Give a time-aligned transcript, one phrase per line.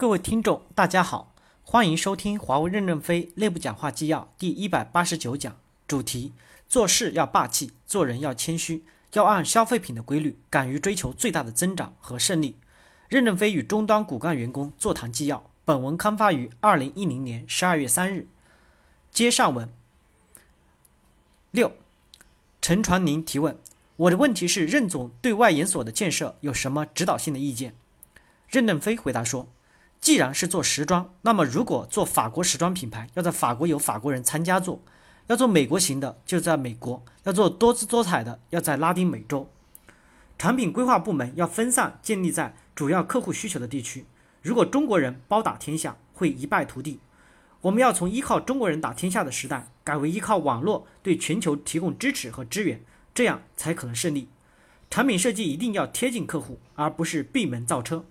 [0.00, 5.54] 各位听众，大家好，欢迎收听华为任正非内部讲话纪要第一百八十九讲，
[5.86, 6.32] 主题：
[6.66, 8.82] 做事要霸气，做人要谦虚，
[9.12, 12.56] 要按消费品的规律，敢于追求最大的增长和胜利。
[13.10, 18.26] 任正非与终端骨干员工座谈纪要，本文刊发于二零一零年十二月三日。
[19.10, 19.68] 接上文。
[21.50, 21.74] 六，
[22.62, 23.58] 陈传宁提问：
[23.96, 27.74] 我的问题是，任总对外研所的建设有什么指导性的意见？
[28.48, 29.46] 任正非回答说。
[30.10, 34.80] 既然是做时装，那么如果做法国时装品牌，要在法国有法国人参加做；
[35.28, 39.48] 要做美国型的，就在美国；要做多姿多彩的，要在拉丁美洲。
[40.36, 44.04] 产品规划部门要分散，建立在主要客户需求的地区。
[44.42, 46.98] 如果中国人包打天下，会一败涂地。
[47.60, 52.82] 我们要从依靠中国人打天下的时代，改为依靠网络对全球提供支持和支援，
[53.14, 54.28] 这样才可能胜利。
[54.90, 58.04] 产品设计一定要贴近客户，而不是闭门造车。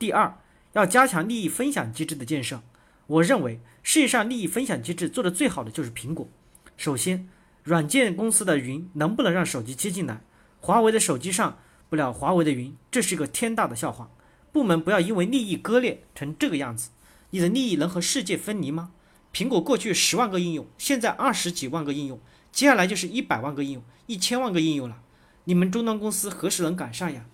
[0.00, 0.34] 第二。
[0.78, 2.62] 要加强利益分享机制的建设。
[3.08, 6.28] 我认为世界上利益分享机制做得最好的就是苹果。
[6.76, 7.28] 首先，
[7.64, 10.20] 软件公司的云能不能让手机接进来？
[10.60, 14.10] 华为的手机上不了华为的云，这是一个天大的笑话。
[14.52, 16.90] 部门不要因为利益割裂成这个样子。
[17.30, 18.92] 你的利益能和世界分离吗？
[19.34, 22.20] 苹果过去十万个应用，现在二十几万个应用，
[22.52, 25.02] 接下来就是一百万个应用、一千万个应用了。
[25.44, 27.26] 你们终端公司何时能赶上呀？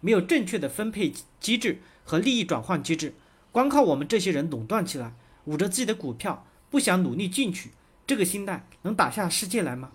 [0.00, 1.80] 没有正确的分配机制。
[2.04, 3.14] 和利益转换机制，
[3.50, 5.14] 光靠我们这些人垄断起来，
[5.46, 7.70] 捂着自己的股票，不想努力进取，
[8.06, 9.92] 这个心态能打下世界来吗？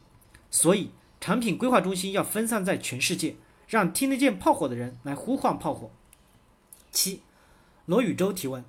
[0.49, 3.35] 所以，产品规划中心要分散在全世界，
[3.67, 5.91] 让听得见炮火的人来呼唤炮火。
[6.91, 7.21] 七，
[7.85, 8.65] 罗宇洲提问：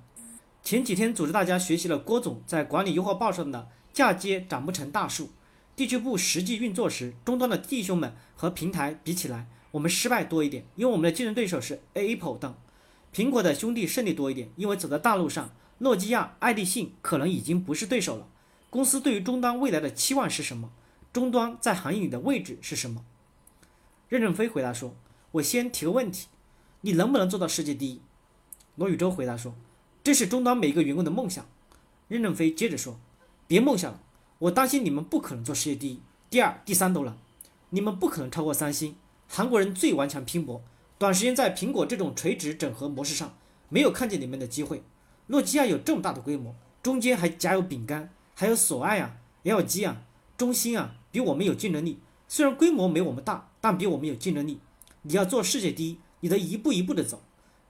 [0.61, 5.31] 前几天组织大家学习了郭总在管理优化报上的“嫁接长不成大树”，
[5.75, 12.55] 地区部实际运作时，终端的弟兄们和平台比起来，我们失败多一点，因为我们的竞争对手是 Apple 等。
[13.13, 18.27] 苹果的兄弟胜利多一点，因为走在大路上，诺基亚、爱立信可能已经不是对手了。
[18.69, 20.71] 公司对于终端未来的期望是什么？
[21.11, 23.03] 终端在行业里的位置是什么？
[24.07, 24.95] 任正非回答说
[25.33, 26.27] ：“我先提个问题，
[26.79, 27.99] 你能不能做到世界第一？”
[28.77, 29.53] 罗宇洲回答说
[30.01, 31.45] ：“这是终端每个员工的梦想。”
[32.07, 32.97] 任正非接着说
[33.45, 34.01] ：“别梦想了，
[34.39, 37.17] 我担心你们不可能做世界第一、第二、第三都难，
[37.71, 38.95] 你们不可能超过三星。
[39.27, 40.63] 韩国人最顽强拼搏。”
[41.01, 43.35] 短时间在苹果这种垂直整合模式上
[43.69, 44.83] 没有看见你们的机会。
[45.25, 46.53] 诺基亚有这么大的规模，
[46.83, 50.03] 中间还夹有饼干，还有索爱啊、LG 啊、
[50.37, 51.97] 中兴啊，比我们有竞争力。
[52.27, 54.59] 虽然规模没我们大，但比我们有竞争力。
[55.01, 57.23] 你要做世界第一，你得一步一步的走。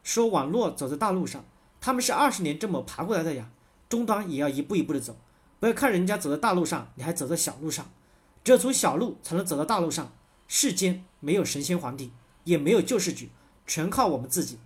[0.03, 1.45] 说网络走在大路上，
[1.79, 3.49] 他们是二十年这么爬过来的呀。
[3.87, 5.15] 终端也要一步一步的走，
[5.61, 7.89] 不要看人家走在大路上，你还走在小路上。
[8.43, 10.11] 只有从小路才能走到大路上。
[10.49, 12.11] 世间没有神仙皇帝。
[12.43, 13.25] 也没有救世主，
[13.65, 14.57] 全靠我们自己。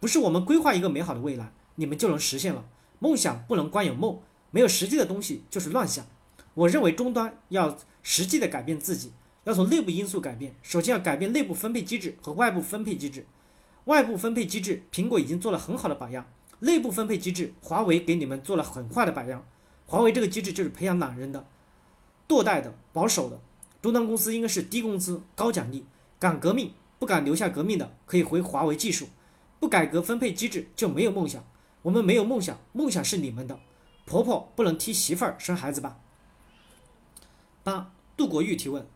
[0.00, 2.64] 不是我们规划一个美好的未来，你们就能实现了。
[2.98, 6.06] 梦想不能光有梦，没有实际的东西就是乱想。
[6.54, 9.12] 我认为终端要实际的改变自己，
[9.44, 10.54] 要从内部因素改变。
[10.62, 13.26] 首先要改变内部分配机制和外部分配机制。
[13.86, 16.26] 外部分配机制，苹果已经做了很好的榜样。
[16.60, 19.44] 内部分配机制，华为给你们做了很坏的榜样。
[19.86, 21.46] 华为这个机制就是培养懒人的、
[22.26, 23.38] 堕代的、保守的。
[23.82, 25.84] 终端公司应该是低工资、高奖励，
[26.18, 26.72] 敢革命。
[27.04, 29.08] 不敢留下革命的，可以回华为技术。
[29.60, 31.44] 不改革分配机制就没有梦想。
[31.82, 33.60] 我们没有梦想，梦想是你们的。
[34.06, 35.98] 婆婆不能替媳妇儿生孩子吧？
[37.62, 38.86] 八，杜国玉提问：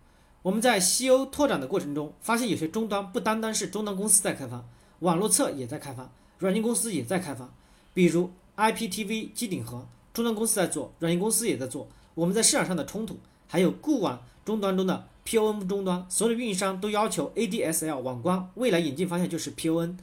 [0.41, 4.65] 我们在西欧拓展的过程中，发现有些终端不单单是终端公司在开发，
[5.01, 7.53] 网络侧也在开发，软件公司也在开发。
[7.93, 11.87] 比如 IPTV 机顶盒，终端公司在做，软件公司也在做。
[12.15, 15.09] 我们在市场上的冲突，还有固网终端中的。
[15.29, 19.99] PON 终端，所有的运营商都要求 ADSL 网关，未来引进方向就是 PON，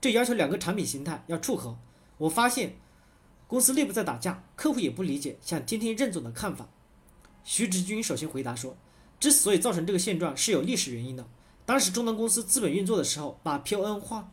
[0.00, 1.76] 这要求两个产品形态要触合。
[2.18, 2.76] 我发现
[3.48, 6.68] 公司内部在打架，客户也不理解，想听听任总的看法。
[7.42, 8.76] 徐直军首先回答说，
[9.18, 11.26] 之所以造成这个现状是有历史原因的。
[11.66, 14.30] 当时终端公司资本运作的时候，把 PON 划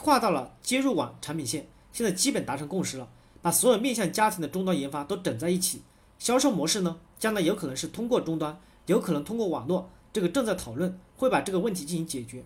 [0.00, 3.08] 划到了接入网产品线，现在基本达成共识了，
[3.40, 5.82] 把所有面向家庭的终端研发都整在一起。
[6.18, 8.60] 销售模式呢，将来有可能是通过终端。
[8.88, 12.42] 有可能通过网络，这个正在讨论，会把这个问题进行解决。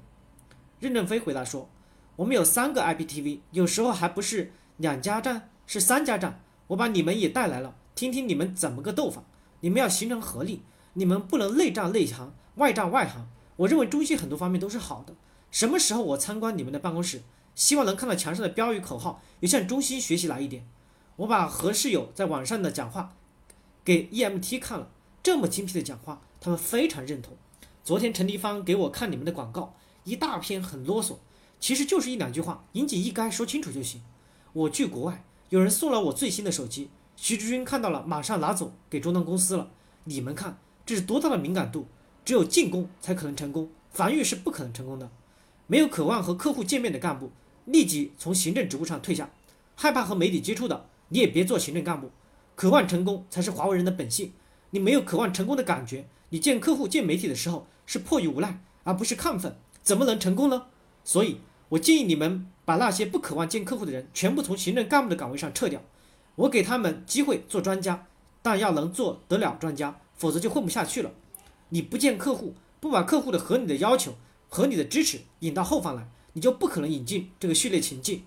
[0.81, 1.69] 任正非回答说
[2.17, 6.41] ：“我们有三个 IPTV，有时候还不是两家站，是三家站。
[6.67, 9.23] 我把你们也带来了，听听你们怎么个斗法。
[9.61, 10.63] 你们要形成合力，
[10.95, 13.29] 你们不能内战内行，外战外行。
[13.55, 15.15] 我认为中西很多方面都是好的。
[15.53, 17.23] 什么时候我参观你们的办公室，
[17.55, 20.67] 希望能看到墙上的标语口号，也向中西学习来一点。
[21.15, 23.15] 我把何世友在网上的讲话
[23.85, 24.89] 给 EMT 看了，
[25.23, 27.37] 这么精辟的讲话。”他们非常认同。
[27.85, 31.15] 昨天陈立芳给我看你们的广告，一大篇很啰嗦，
[31.61, 34.03] 其实就是一两句话，引颈一该说清楚就行。
[34.53, 39.71] 我去国外，有人送了我最新的手机，徐志军看到了，马上拿走给终端公司了。
[40.03, 41.87] 你们看，这是多大的敏感度？
[42.25, 45.09] 只有进攻才可能成功，防御是不可能成功的。
[45.69, 47.31] 没有渴望和客户见面的干部，
[47.67, 49.27] 立即从行政职务上退下；
[49.77, 52.11] 害怕和媒体接触的，你也别做行政干部。
[52.57, 54.33] 渴望成功才是华为人的本性。
[54.71, 60.69] 你没有渴望成功的感觉，你见客户、见媒体的时候是迫于无奈，而不是亢奋，怎么能成功呢？
[61.05, 61.37] 所以，
[61.69, 65.83] 我建议你们把那些不渴望见客户的人全部从行政干部的岗位上撤掉。
[66.37, 68.07] 我给他们机会做专家，
[68.41, 71.13] 但要能做得了专家，否则就混不下去了。
[71.69, 74.15] 你不见客户，不把客户的合理的要求
[74.49, 78.23] 合理的支持引到后方来，你就不可能引进这个序列情境。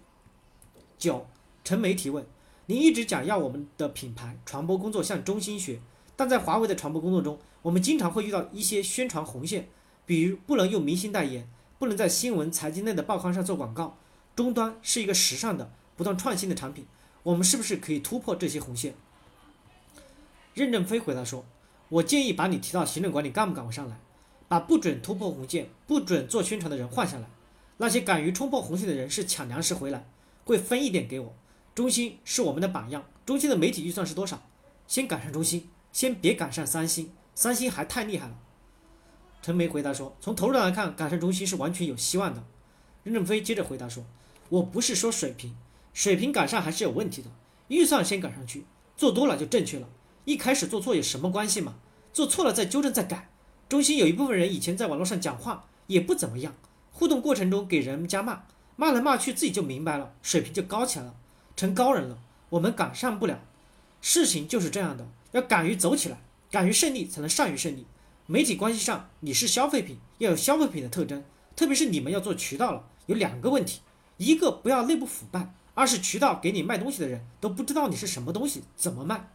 [0.99, 1.25] 九，
[1.63, 2.23] 陈梅提问：
[2.67, 5.79] 您一直讲要我们的品牌传播工作向中心学。
[6.15, 9.67] 但在华为的传播工作中，我们经常会遇到一些宣传红线，
[10.05, 11.47] 比如不能用明星代言，
[11.77, 13.97] 不能在新闻、财经类的报刊上做广告。
[14.35, 16.85] 终端是一个时尚的、不断创新的产品，
[17.23, 18.93] 我们是不是可以突破这些红线？
[20.53, 21.45] 任正非回答说
[21.89, 23.99] ：“我建议把你提到行政管理干部岗位上来，
[24.47, 27.27] 把不准突破红线、不准做宣传的人换下来。
[27.77, 30.05] 那些敢于冲破红线的人是抢粮食回来，
[30.45, 31.33] 会分一点给我。
[31.73, 33.03] 中兴是我们的榜样。
[33.25, 34.41] 中兴的媒体预算是多少？
[34.87, 38.35] 先赶上中兴。”先别赶上三星，三星还太厉害了。
[39.41, 42.43] 陈梅回答说：“从头上来看，赶上中兴是完全有希望的。”
[43.03, 44.03] 任正非接着回答说
[44.49, 45.55] ：“我不是说水平，
[45.93, 47.29] 水平赶上还是有问题的。
[47.69, 48.65] 预算先赶上去，
[48.97, 49.87] 做多了就正确了。
[50.25, 51.75] 一开始做错有什么关系嘛？
[52.11, 53.29] 做错了再纠正再改。
[53.69, 56.53] 中兴有一部分人以前在网络上讲话也不怎么样，
[56.91, 58.43] 互动过程中给人家骂，
[58.75, 61.15] 骂来骂去自己就明白了，水平就高起来了，
[61.55, 62.17] 成高人了。
[62.49, 63.39] 我们赶上不了，
[64.01, 67.85] 事情就是这样的。”要敢于走起来，敢于胜利，才能善于胜利。
[68.27, 71.23] 媒体关系上，你是消费品，要有消费品的特征。
[71.55, 73.81] 特别是你们要做渠道了，有两个问题：
[74.17, 79.29] 一个不要内部腐败；二是渠道给你卖东西的人都不知道你是什么东西，怎么卖。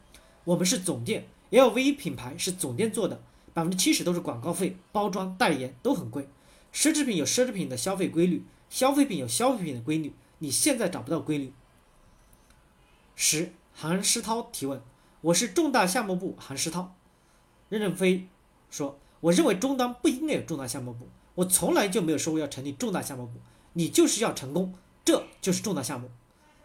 [0.44, 3.22] 我们是总店，LV 品牌是总店做的，
[3.54, 6.28] 百分之七十都是广告费，包装代言都很贵。
[6.74, 11.52] 奢侈品有奢侈品的消费规律，消费品有消费品的规律，你现在找不到规律。
[13.14, 14.82] 十，韩诗涛提问。
[15.22, 16.94] 我是重大项目部韩世涛，
[17.68, 18.26] 任正非
[18.70, 23.32] 说：“我认为终端不应该有重大项目部，我从来就没有说过要成立重大项目部，
[23.74, 24.72] 你就是要成功，
[25.04, 26.10] 这就是重大项目。”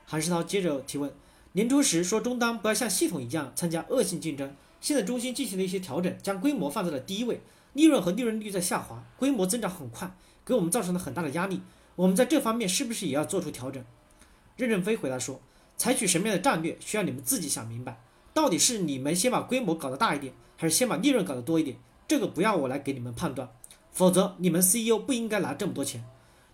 [0.07, 1.13] 韩世涛接着提问
[1.52, 7.42] ：“年初时说中端不要像系统一样参加恶性竞争，现在中心进行了一些调整，将规模放在了第一位，
[7.74, 10.16] 利润和利润率在下滑，规模增长很快，
[10.46, 11.62] 给我们造成了很大的压力，
[11.98, 13.84] 我们在这方面是不是也要做出调整？”
[14.56, 15.42] 任正非回答说
[15.75, 18.00] ：“采取什么样的战略，需要你们自己想明白。”
[18.36, 21.78] 到底是你们先把规模搞得大一点，还是先把利润搞得多一点？
[22.06, 23.50] 这个不要我来给你们判断，
[23.94, 26.04] 否则你们 CEO 不应该拿这么多钱。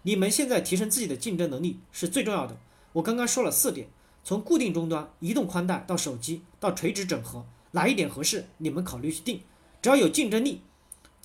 [0.04, 2.56] 你们现在提升自己的竞争能力是最重要的。
[2.94, 3.88] 我刚刚说了四点，
[4.24, 9.42] 从固定终端、移动宽带到手机到垂直整合，哪一点合适，你们考虑去定。
[9.82, 10.62] 只要有竞争力，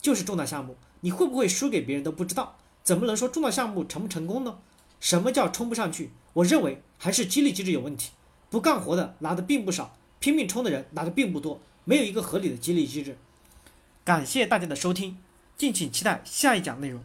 [0.00, 0.76] 就是重大项目。
[1.02, 4.58] 你会不会输给别人都不知道，怎么能说重大项目成不成功呢？
[5.00, 6.12] 什么叫冲不上去？
[6.32, 8.12] 我认为还是激励机制有问题，
[8.48, 9.94] 不干活的拿的并不少。
[10.26, 13.16] 拼命冲的人拿的并不多，没有一个合理的激励机制。
[14.04, 15.18] 感谢大家的收听，
[15.56, 17.00] 敬请期待下一讲内容。